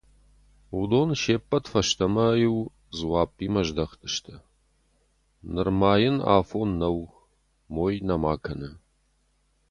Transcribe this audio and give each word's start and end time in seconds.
Уыдон 0.77 1.09
се 1.21 1.35
ʼппӕт 1.41 1.65
фӕстӕмӕ-иу 1.71 2.59
дзуаппимӕ 2.91 3.61
здӕхтысты: 3.67 4.35
«Нырма 5.53 5.93
йын 6.01 6.17
афон 6.37 6.69
нӕу, 6.79 7.01
мой 7.75 7.93
нӕма 8.07 8.35
кӕны». 8.43 8.69